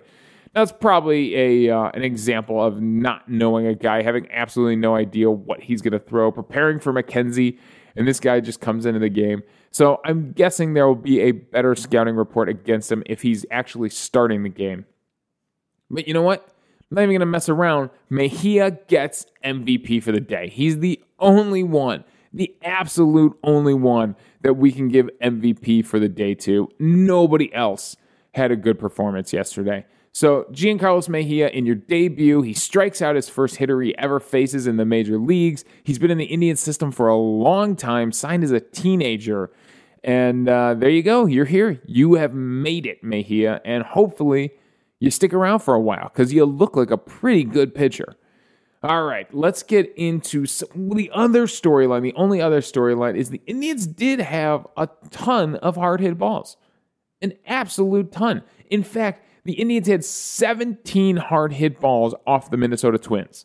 That's 0.52 0.70
probably 0.70 1.34
a 1.66 1.76
uh, 1.76 1.90
an 1.94 2.04
example 2.04 2.62
of 2.64 2.80
not 2.80 3.28
knowing 3.28 3.66
a 3.66 3.74
guy, 3.74 4.02
having 4.02 4.28
absolutely 4.30 4.76
no 4.76 4.94
idea 4.94 5.28
what 5.28 5.60
he's 5.60 5.82
going 5.82 5.92
to 5.92 5.98
throw, 5.98 6.30
preparing 6.30 6.78
for 6.78 6.92
McKenzie, 6.92 7.58
and 7.96 8.06
this 8.06 8.20
guy 8.20 8.38
just 8.38 8.60
comes 8.60 8.86
into 8.86 9.00
the 9.00 9.08
game. 9.08 9.42
So 9.72 10.00
I'm 10.04 10.30
guessing 10.30 10.74
there 10.74 10.86
will 10.86 10.94
be 10.94 11.20
a 11.22 11.32
better 11.32 11.74
scouting 11.74 12.14
report 12.14 12.48
against 12.48 12.92
him 12.92 13.02
if 13.06 13.22
he's 13.22 13.44
actually 13.50 13.88
starting 13.88 14.44
the 14.44 14.48
game. 14.48 14.84
But 15.90 16.06
you 16.06 16.14
know 16.14 16.22
what? 16.22 16.51
Not 16.92 17.02
even 17.02 17.12
going 17.12 17.20
to 17.20 17.26
mess 17.26 17.48
around. 17.48 17.88
Mejia 18.10 18.72
gets 18.86 19.24
MVP 19.42 20.02
for 20.02 20.12
the 20.12 20.20
day. 20.20 20.50
He's 20.50 20.78
the 20.78 21.02
only 21.18 21.62
one, 21.62 22.04
the 22.34 22.54
absolute 22.62 23.34
only 23.42 23.72
one 23.72 24.14
that 24.42 24.54
we 24.54 24.72
can 24.72 24.88
give 24.88 25.08
MVP 25.22 25.86
for 25.86 25.98
the 25.98 26.10
day 26.10 26.34
to. 26.34 26.68
Nobody 26.78 27.52
else 27.54 27.96
had 28.34 28.50
a 28.50 28.56
good 28.56 28.78
performance 28.78 29.32
yesterday. 29.32 29.86
So, 30.14 30.44
Jean 30.52 30.78
Carlos 30.78 31.08
Mejia, 31.08 31.48
in 31.48 31.64
your 31.64 31.76
debut, 31.76 32.42
he 32.42 32.52
strikes 32.52 33.00
out 33.00 33.16
his 33.16 33.30
first 33.30 33.56
hitter 33.56 33.80
he 33.80 33.96
ever 33.96 34.20
faces 34.20 34.66
in 34.66 34.76
the 34.76 34.84
major 34.84 35.16
leagues. 35.16 35.64
He's 35.84 35.98
been 35.98 36.10
in 36.10 36.18
the 36.18 36.26
Indian 36.26 36.56
system 36.56 36.92
for 36.92 37.08
a 37.08 37.16
long 37.16 37.74
time, 37.74 38.12
signed 38.12 38.44
as 38.44 38.50
a 38.50 38.60
teenager. 38.60 39.50
And 40.04 40.46
uh, 40.46 40.74
there 40.74 40.90
you 40.90 41.02
go. 41.02 41.24
You're 41.24 41.46
here. 41.46 41.80
You 41.86 42.14
have 42.14 42.34
made 42.34 42.84
it, 42.84 43.02
Mejia. 43.02 43.62
And 43.64 43.82
hopefully, 43.82 44.52
you 45.02 45.10
stick 45.10 45.34
around 45.34 45.58
for 45.58 45.74
a 45.74 45.80
while 45.80 46.12
because 46.14 46.32
you 46.32 46.44
look 46.44 46.76
like 46.76 46.92
a 46.92 46.96
pretty 46.96 47.42
good 47.42 47.74
pitcher. 47.74 48.14
All 48.84 49.02
right, 49.02 49.26
let's 49.34 49.64
get 49.64 49.92
into 49.96 50.46
some, 50.46 50.90
the 50.90 51.10
other 51.12 51.46
storyline. 51.46 52.02
The 52.02 52.14
only 52.14 52.40
other 52.40 52.60
storyline 52.60 53.16
is 53.16 53.30
the 53.30 53.42
Indians 53.48 53.84
did 53.88 54.20
have 54.20 54.64
a 54.76 54.88
ton 55.10 55.56
of 55.56 55.74
hard 55.74 56.00
hit 56.00 56.18
balls, 56.18 56.56
an 57.20 57.32
absolute 57.48 58.12
ton. 58.12 58.44
In 58.70 58.84
fact, 58.84 59.26
the 59.44 59.54
Indians 59.54 59.88
had 59.88 60.04
17 60.04 61.16
hard 61.16 61.54
hit 61.54 61.80
balls 61.80 62.14
off 62.24 62.52
the 62.52 62.56
Minnesota 62.56 62.96
Twins. 62.96 63.44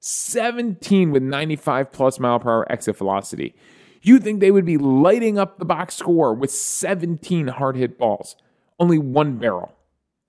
17 0.00 1.10
with 1.10 1.22
95 1.22 1.90
plus 1.90 2.20
mile 2.20 2.38
per 2.38 2.50
hour 2.50 2.70
exit 2.70 2.98
velocity. 2.98 3.54
You 4.02 4.18
think 4.18 4.40
they 4.40 4.50
would 4.50 4.66
be 4.66 4.76
lighting 4.76 5.38
up 5.38 5.58
the 5.58 5.64
box 5.64 5.94
score 5.94 6.34
with 6.34 6.50
17 6.50 7.46
hard 7.46 7.76
hit 7.76 7.96
balls. 7.98 8.36
Only 8.78 8.98
one 8.98 9.38
barrel. 9.38 9.72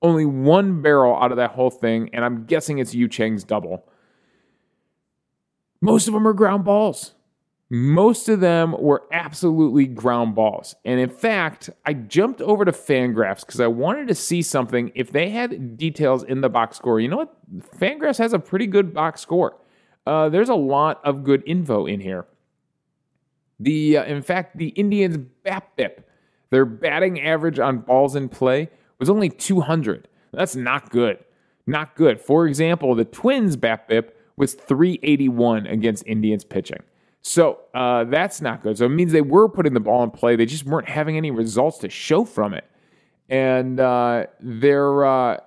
Only 0.02 0.26
one 0.26 0.82
barrel 0.82 1.16
out 1.16 1.32
of 1.32 1.38
that 1.38 1.52
whole 1.52 1.70
thing, 1.70 2.10
and 2.14 2.24
I'm 2.24 2.46
guessing 2.46 2.80
it's 2.80 2.96
Yu 2.96 3.08
Chang's 3.08 3.44
double. 3.44 3.86
Most 5.82 6.08
of 6.08 6.14
them 6.14 6.28
are 6.28 6.34
ground 6.34 6.64
balls. 6.64 7.14
Most 7.72 8.30
of 8.30 8.40
them 8.40 8.76
were 8.80 9.04
absolutely 9.12 9.86
ground 9.86 10.34
balls. 10.34 10.76
And 10.86 11.00
in 11.00 11.10
fact, 11.10 11.70
I 11.86 11.94
jumped 11.94 12.42
over 12.42 12.66
to 12.66 12.72
Fangraphs 12.72 13.46
because 13.46 13.60
I 13.60 13.68
wanted 13.68 14.08
to 14.08 14.16
see 14.16 14.42
something. 14.42 14.92
If 14.96 15.12
they 15.12 15.30
had 15.30 15.78
details 15.78 16.24
in 16.24 16.42
the 16.42 16.50
box 16.50 16.78
score, 16.78 17.00
you 17.00 17.08
know 17.08 17.18
what? 17.18 17.36
Fangraphs 17.78 18.18
has 18.18 18.34
a 18.34 18.40
pretty 18.40 18.66
good 18.66 18.94
box 18.94 19.22
score. 19.22 19.58
Uh, 20.08 20.30
there's 20.30 20.50
a 20.50 20.56
lot 20.56 21.00
of 21.06 21.24
good 21.24 21.44
info 21.46 21.86
in 21.86 22.00
here. 22.00 22.26
The 23.60 23.98
uh, 23.98 24.06
in 24.06 24.24
fact, 24.24 24.58
the 24.58 24.70
Indians 24.70 25.18
BABIP, 25.46 26.04
their 26.50 26.66
batting 26.66 27.22
average 27.22 27.60
on 27.60 27.80
balls 27.80 28.16
in 28.16 28.30
play 28.30 28.70
was 29.00 29.10
only 29.10 29.30
200. 29.30 30.08
That's 30.32 30.56
not 30.56 30.90
good. 30.90 31.20
Not 31.66 31.96
good. 31.96 32.20
For 32.20 32.48
example, 32.48 32.96
the 32.96 33.06
Twins 33.06 33.56
BABIP 33.58 34.10
was 34.36 34.54
381 34.54 35.68
against 35.68 36.06
Indians 36.06 36.44
pitching. 36.44 36.82
So 37.22 37.60
uh, 37.74 38.06
that's 38.06 38.42
not 38.42 38.64
good. 38.64 38.78
So 38.78 38.86
it 38.86 38.90
means 38.90 39.12
they 39.12 39.22
were 39.22 39.50
putting 39.50 39.74
the 39.74 39.80
ball 39.80 40.04
in 40.04 40.12
play. 40.12 40.36
They 40.36 40.46
just 40.46 40.66
weren't 40.66 40.88
having 40.88 41.18
any 41.18 41.32
results 41.32 41.78
to 41.80 41.90
show 41.90 42.26
from 42.26 42.54
it. 42.54 42.66
And 43.28 43.80
uh, 43.80 44.28
their 44.40 45.06
uh, 45.06 45.38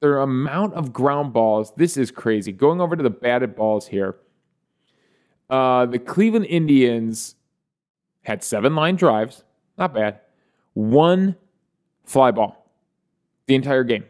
the 0.00 0.18
amount 0.18 0.74
of 0.74 0.92
ground 0.92 1.32
balls, 1.32 1.72
this 1.76 1.96
is 1.96 2.10
crazy. 2.10 2.50
Going 2.52 2.80
over 2.80 2.96
to 2.96 3.02
the 3.02 3.10
batted 3.10 3.54
balls 3.54 3.86
here, 3.86 4.16
uh, 5.48 5.86
the 5.86 5.98
Cleveland 5.98 6.46
Indians 6.46 7.36
had 8.22 8.42
seven 8.42 8.74
line 8.74 8.96
drives, 8.96 9.44
not 9.78 9.94
bad. 9.94 10.20
One 10.72 11.36
fly 12.04 12.32
ball 12.32 12.63
the 13.46 13.54
entire 13.54 13.84
game. 13.84 14.04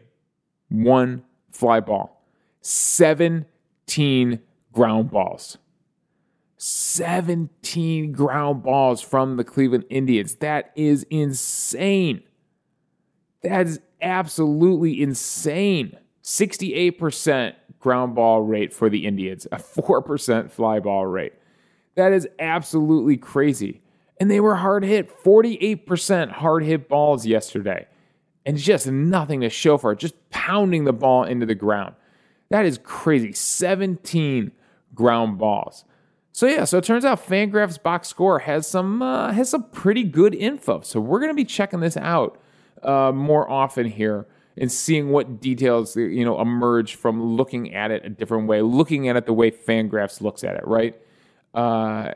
One 0.69 1.23
fly 1.51 1.79
ball. 1.79 2.23
17 2.61 4.39
ground 4.71 5.11
balls. 5.11 5.57
17 6.57 8.11
ground 8.11 8.63
balls 8.63 9.01
from 9.01 9.37
the 9.37 9.43
Cleveland 9.43 9.85
Indians. 9.89 10.35
That 10.35 10.71
is 10.75 11.05
insane. 11.09 12.23
That 13.43 13.67
is 13.67 13.79
absolutely 14.01 15.01
insane. 15.01 15.97
68% 16.23 17.53
ground 17.79 18.15
ball 18.15 18.41
rate 18.41 18.73
for 18.73 18.89
the 18.89 19.05
Indians, 19.05 19.45
a 19.51 19.57
4% 19.57 20.49
fly 20.49 20.79
ball 20.79 21.05
rate. 21.05 21.33
That 21.93 22.13
is 22.13 22.27
absolutely 22.39 23.17
crazy. 23.17 23.81
And 24.19 24.31
they 24.31 24.39
were 24.39 24.55
hard 24.55 24.83
hit, 24.83 25.15
48% 25.23 26.31
hard 26.31 26.63
hit 26.63 26.89
balls 26.89 27.27
yesterday. 27.27 27.85
And 28.45 28.57
just 28.57 28.85
nothing 28.87 29.41
to 29.41 29.49
show 29.49 29.77
for 29.77 29.91
it, 29.91 29.99
just 29.99 30.13
pounding 30.29 30.83
the 30.83 30.93
ball 30.93 31.23
into 31.23 31.45
the 31.45 31.55
ground. 31.55 31.95
That 32.49 32.65
is 32.65 32.79
crazy. 32.83 33.33
17 33.33 34.51
ground 34.93 35.37
balls. 35.37 35.83
So 36.31 36.47
yeah, 36.47 36.65
so 36.65 36.77
it 36.77 36.83
turns 36.83 37.05
out 37.05 37.25
Fangraphs 37.25 37.81
box 37.81 38.09
score 38.09 38.39
has 38.39 38.67
some 38.67 39.01
uh, 39.01 39.31
has 39.31 39.49
some 39.49 39.63
pretty 39.69 40.03
good 40.03 40.35
info. 40.35 40.81
So 40.81 40.99
we're 40.99 41.21
gonna 41.21 41.33
be 41.33 41.45
checking 41.45 41.79
this 41.79 41.95
out 41.95 42.37
uh, 42.83 43.13
more 43.13 43.49
often 43.49 43.85
here 43.85 44.27
and 44.57 44.69
seeing 44.69 45.11
what 45.11 45.39
details 45.39 45.95
you 45.95 46.25
know 46.25 46.41
emerge 46.41 46.95
from 46.95 47.23
looking 47.23 47.73
at 47.73 47.89
it 47.89 48.05
a 48.05 48.09
different 48.09 48.47
way, 48.47 48.61
looking 48.61 49.07
at 49.07 49.15
it 49.15 49.25
the 49.25 49.33
way 49.33 49.49
Fangraphs 49.49 50.19
looks 50.19 50.43
at 50.43 50.55
it. 50.57 50.67
Right? 50.67 50.99
Uh, 51.53 52.11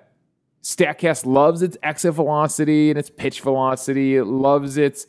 Statcast 0.62 1.26
loves 1.26 1.62
its 1.62 1.78
exit 1.82 2.14
velocity 2.14 2.90
and 2.90 3.00
its 3.00 3.10
pitch 3.10 3.40
velocity. 3.40 4.18
It 4.18 4.26
loves 4.26 4.76
its 4.76 5.08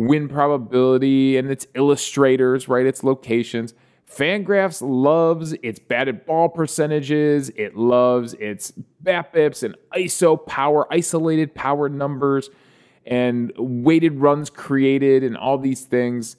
win 0.00 0.28
probability 0.28 1.36
and 1.36 1.50
its 1.50 1.66
illustrators, 1.74 2.68
right? 2.68 2.86
Its 2.86 3.04
locations. 3.04 3.74
Fangraphs 4.10 4.82
loves 4.82 5.52
its 5.62 5.78
batted 5.78 6.26
ball 6.26 6.48
percentages. 6.48 7.50
It 7.50 7.76
loves 7.76 8.34
its 8.34 8.72
BABIPs 9.04 9.62
and 9.62 9.76
ISO 9.94 10.44
power, 10.46 10.92
isolated 10.92 11.54
power 11.54 11.88
numbers, 11.88 12.50
and 13.06 13.52
weighted 13.56 14.14
runs 14.14 14.50
created, 14.50 15.22
and 15.22 15.36
all 15.36 15.58
these 15.58 15.82
things. 15.82 16.36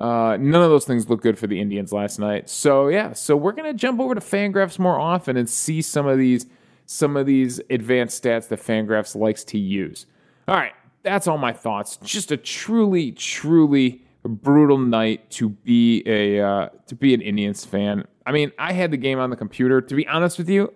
Uh, 0.00 0.36
none 0.40 0.62
of 0.62 0.70
those 0.70 0.84
things 0.84 1.08
look 1.08 1.22
good 1.22 1.38
for 1.38 1.46
the 1.46 1.60
Indians 1.60 1.92
last 1.92 2.18
night. 2.18 2.48
So 2.48 2.88
yeah, 2.88 3.12
so 3.12 3.36
we're 3.36 3.52
gonna 3.52 3.74
jump 3.74 4.00
over 4.00 4.14
to 4.16 4.20
Fangraphs 4.20 4.78
more 4.78 4.98
often 4.98 5.36
and 5.36 5.48
see 5.48 5.80
some 5.80 6.06
of 6.06 6.18
these 6.18 6.46
some 6.86 7.16
of 7.16 7.26
these 7.26 7.60
advanced 7.70 8.22
stats 8.22 8.48
that 8.48 8.58
Fangraphs 8.58 9.14
likes 9.14 9.44
to 9.44 9.58
use. 9.58 10.06
All 10.48 10.56
right, 10.56 10.72
that's 11.02 11.26
all 11.26 11.38
my 11.38 11.52
thoughts. 11.52 11.98
Just 12.02 12.32
a 12.32 12.36
truly, 12.36 13.12
truly 13.12 14.04
brutal 14.24 14.78
night 14.78 15.30
to 15.30 15.48
be 15.48 16.02
a 16.06 16.40
uh, 16.40 16.68
to 16.86 16.94
be 16.94 17.14
an 17.14 17.20
Indians 17.20 17.64
fan. 17.64 18.04
I 18.24 18.32
mean, 18.32 18.52
I 18.58 18.72
had 18.72 18.90
the 18.90 18.96
game 18.96 19.18
on 19.18 19.30
the 19.30 19.36
computer. 19.36 19.80
To 19.80 19.94
be 19.94 20.06
honest 20.06 20.38
with 20.38 20.48
you, 20.48 20.72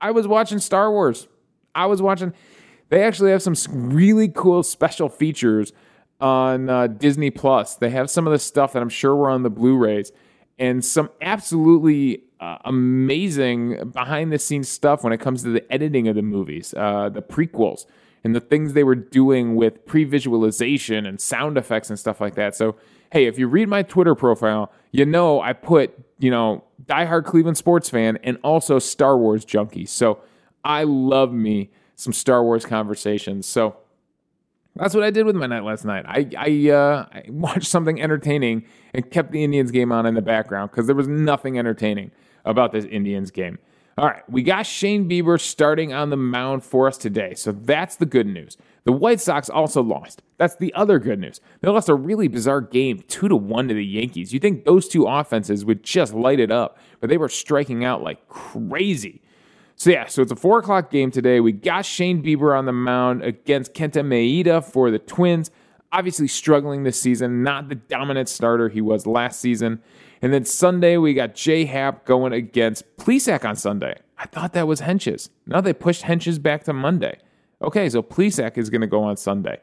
I 0.00 0.10
was 0.10 0.26
watching 0.26 0.58
Star 0.58 0.90
Wars. 0.90 1.28
I 1.74 1.86
was 1.86 2.02
watching. 2.02 2.32
They 2.88 3.02
actually 3.02 3.30
have 3.30 3.42
some 3.42 3.54
really 3.90 4.28
cool 4.28 4.62
special 4.62 5.08
features 5.08 5.72
on 6.20 6.68
uh, 6.68 6.86
Disney 6.86 7.30
Plus. 7.30 7.76
They 7.76 7.90
have 7.90 8.10
some 8.10 8.26
of 8.26 8.32
the 8.32 8.38
stuff 8.38 8.72
that 8.72 8.82
I'm 8.82 8.88
sure 8.88 9.14
were 9.14 9.30
on 9.30 9.42
the 9.42 9.50
Blu-rays, 9.50 10.10
and 10.58 10.84
some 10.84 11.10
absolutely 11.20 12.22
uh, 12.40 12.58
amazing 12.64 13.90
behind 13.90 14.32
the 14.32 14.38
scenes 14.38 14.68
stuff 14.68 15.04
when 15.04 15.12
it 15.12 15.18
comes 15.18 15.42
to 15.42 15.50
the 15.50 15.72
editing 15.72 16.08
of 16.08 16.16
the 16.16 16.22
movies, 16.22 16.74
uh, 16.76 17.10
the 17.10 17.22
prequels 17.22 17.84
and 18.24 18.34
the 18.34 18.40
things 18.40 18.72
they 18.72 18.84
were 18.84 18.94
doing 18.94 19.54
with 19.54 19.84
pre 19.86 20.04
visualization 20.04 21.06
and 21.06 21.20
sound 21.20 21.56
effects 21.56 21.90
and 21.90 21.98
stuff 21.98 22.20
like 22.20 22.34
that. 22.34 22.54
So, 22.54 22.76
hey, 23.12 23.26
if 23.26 23.38
you 23.38 23.46
read 23.48 23.68
my 23.68 23.82
Twitter 23.82 24.14
profile, 24.14 24.72
you 24.92 25.06
know 25.06 25.40
I 25.40 25.52
put, 25.52 25.98
you 26.18 26.30
know, 26.30 26.64
diehard 26.86 27.24
Cleveland 27.24 27.56
sports 27.56 27.90
fan 27.90 28.18
and 28.22 28.38
also 28.42 28.78
Star 28.78 29.16
Wars 29.16 29.44
junkie. 29.44 29.86
So, 29.86 30.20
I 30.64 30.84
love 30.84 31.32
me 31.32 31.70
some 31.96 32.12
Star 32.12 32.42
Wars 32.42 32.64
conversations. 32.64 33.46
So, 33.46 33.76
that's 34.76 34.94
what 34.94 35.02
I 35.02 35.10
did 35.10 35.26
with 35.26 35.34
my 35.34 35.46
night 35.46 35.64
last 35.64 35.84
night. 35.84 36.04
I 36.06 36.28
I, 36.36 36.70
uh, 36.70 37.06
I 37.12 37.24
watched 37.28 37.68
something 37.68 38.00
entertaining 38.00 38.64
and 38.94 39.10
kept 39.10 39.32
the 39.32 39.42
Indians 39.42 39.70
game 39.70 39.92
on 39.92 40.06
in 40.06 40.14
the 40.14 40.22
background 40.22 40.70
because 40.70 40.86
there 40.86 40.96
was 40.96 41.08
nothing 41.08 41.58
entertaining 41.58 42.10
about 42.44 42.72
this 42.72 42.84
Indians 42.84 43.30
game. 43.30 43.58
All 43.98 44.06
right, 44.06 44.22
we 44.30 44.44
got 44.44 44.64
Shane 44.64 45.08
Bieber 45.08 45.40
starting 45.40 45.92
on 45.92 46.10
the 46.10 46.16
mound 46.16 46.62
for 46.62 46.86
us 46.86 46.96
today, 46.96 47.34
so 47.34 47.50
that's 47.50 47.96
the 47.96 48.06
good 48.06 48.28
news. 48.28 48.56
The 48.84 48.92
White 48.92 49.20
Sox 49.20 49.50
also 49.50 49.82
lost. 49.82 50.22
That's 50.36 50.54
the 50.54 50.72
other 50.74 51.00
good 51.00 51.18
news. 51.18 51.40
They 51.60 51.68
lost 51.68 51.88
a 51.88 51.96
really 51.96 52.28
bizarre 52.28 52.60
game, 52.60 53.02
two 53.08 53.26
to 53.26 53.34
one 53.34 53.66
to 53.66 53.74
the 53.74 53.84
Yankees. 53.84 54.32
You 54.32 54.38
think 54.38 54.64
those 54.64 54.86
two 54.86 55.08
offenses 55.08 55.64
would 55.64 55.82
just 55.82 56.14
light 56.14 56.38
it 56.38 56.52
up, 56.52 56.78
but 57.00 57.10
they 57.10 57.16
were 57.16 57.28
striking 57.28 57.84
out 57.84 58.04
like 58.04 58.28
crazy. 58.28 59.20
So 59.74 59.90
yeah, 59.90 60.06
so 60.06 60.22
it's 60.22 60.30
a 60.30 60.36
four 60.36 60.60
o'clock 60.60 60.92
game 60.92 61.10
today. 61.10 61.40
We 61.40 61.50
got 61.50 61.84
Shane 61.84 62.22
Bieber 62.22 62.56
on 62.56 62.66
the 62.66 62.72
mound 62.72 63.24
against 63.24 63.74
Kenta 63.74 64.04
Maeda 64.04 64.64
for 64.64 64.92
the 64.92 65.00
Twins. 65.00 65.50
Obviously 65.90 66.28
struggling 66.28 66.84
this 66.84 67.00
season, 67.00 67.42
not 67.42 67.68
the 67.68 67.74
dominant 67.74 68.28
starter 68.28 68.68
he 68.68 68.80
was 68.80 69.08
last 69.08 69.40
season. 69.40 69.82
And 70.20 70.32
then 70.32 70.44
Sunday, 70.44 70.96
we 70.96 71.14
got 71.14 71.34
J 71.34 71.64
Happ 71.64 72.04
going 72.04 72.32
against 72.32 72.84
Plesac 72.96 73.44
on 73.44 73.56
Sunday. 73.56 73.96
I 74.18 74.26
thought 74.26 74.52
that 74.54 74.66
was 74.66 74.80
Hentges. 74.80 75.28
Now 75.46 75.60
they 75.60 75.72
pushed 75.72 76.02
Hentges 76.02 76.42
back 76.42 76.64
to 76.64 76.72
Monday. 76.72 77.18
Okay, 77.62 77.88
so 77.88 78.02
Plesac 78.02 78.58
is 78.58 78.70
going 78.70 78.80
to 78.80 78.86
go 78.86 79.02
on 79.02 79.16
Sunday. 79.16 79.60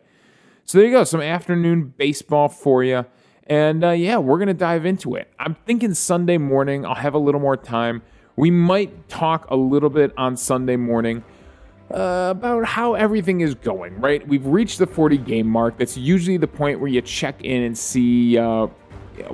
So 0.63 0.77
there 0.77 0.87
you 0.87 0.93
go, 0.93 1.03
some 1.03 1.21
afternoon 1.21 1.93
baseball 1.97 2.49
for 2.49 2.83
you. 2.83 3.05
And 3.47 3.83
uh, 3.83 3.91
yeah, 3.91 4.17
we're 4.17 4.37
going 4.37 4.47
to 4.47 4.53
dive 4.53 4.85
into 4.85 5.15
it. 5.15 5.31
I'm 5.37 5.55
thinking 5.65 5.93
Sunday 5.93 6.37
morning, 6.37 6.85
I'll 6.85 6.95
have 6.95 7.13
a 7.13 7.19
little 7.19 7.41
more 7.41 7.57
time. 7.57 8.01
We 8.35 8.49
might 8.49 9.07
talk 9.07 9.49
a 9.49 9.55
little 9.55 9.89
bit 9.89 10.11
on 10.17 10.35
Sunday 10.35 10.75
morning 10.75 11.23
uh, 11.91 12.29
about 12.31 12.65
how 12.65 12.95
everything 12.95 13.41
is 13.41 13.55
going, 13.55 13.99
right? 14.01 14.27
We've 14.27 14.45
reached 14.45 14.79
the 14.79 14.87
40 14.87 15.17
game 15.19 15.47
mark. 15.47 15.77
That's 15.77 15.97
usually 15.97 16.37
the 16.37 16.47
point 16.47 16.79
where 16.79 16.89
you 16.89 17.01
check 17.01 17.41
in 17.43 17.61
and 17.61 17.77
see 17.77 18.37
uh, 18.37 18.67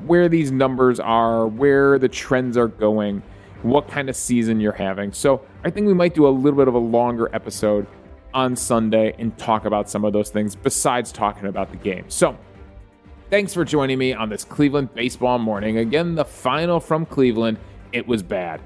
where 0.06 0.30
these 0.30 0.52
numbers 0.52 1.00
are, 1.00 1.48
where 1.48 2.00
the 2.00 2.10
trends 2.10 2.58
are 2.58 2.68
going, 2.68 3.22
what 3.64 3.88
kind 3.88 4.10
of 4.10 4.16
season 4.16 4.60
you're 4.60 4.72
having. 4.72 5.12
So 5.12 5.46
I 5.64 5.70
think 5.70 5.88
we 5.88 5.94
might 5.94 6.16
do 6.16 6.28
a 6.28 6.30
little 6.30 6.58
bit 6.58 6.68
of 6.68 6.74
a 6.74 6.80
longer 6.80 7.30
episode 7.34 7.88
on 8.34 8.56
Sunday 8.56 9.14
and 9.20 9.38
talk 9.38 9.66
about 9.66 9.90
some 9.90 10.06
of 10.06 10.14
those 10.14 10.30
things 10.30 10.56
besides 10.56 11.12
talking 11.12 11.48
about 11.48 11.70
the 11.70 11.78
game. 11.78 12.06
So 12.08 12.38
thanks 13.30 13.54
for 13.54 13.66
joining 13.66 13.98
me 13.98 14.14
on 14.14 14.30
this 14.30 14.44
Cleveland 14.44 14.94
baseball 14.94 15.38
morning. 15.38 15.78
Again, 15.78 16.16
the 16.16 16.26
final 16.26 16.80
from 16.80 17.06
Cleveland, 17.06 17.58
it 17.92 18.08
was 18.08 18.24
bad. 18.24 18.62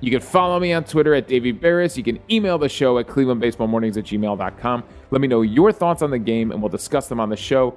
You 0.00 0.12
can 0.12 0.20
follow 0.20 0.60
me 0.60 0.72
on 0.72 0.84
Twitter 0.84 1.14
at 1.14 1.26
Davey 1.26 1.52
Berris. 1.52 1.96
You 1.96 2.04
can 2.04 2.20
email 2.30 2.56
the 2.56 2.68
show 2.68 2.98
at 2.98 3.08
clevelandbaseballmornings 3.08 3.96
at 3.96 4.04
gmail.com. 4.04 4.84
Let 5.10 5.20
me 5.20 5.26
know 5.26 5.42
your 5.42 5.72
thoughts 5.72 6.02
on 6.02 6.10
the 6.10 6.18
game 6.18 6.52
and 6.52 6.62
we'll 6.62 6.68
discuss 6.68 7.08
them 7.08 7.18
on 7.18 7.28
the 7.28 7.36
show. 7.36 7.76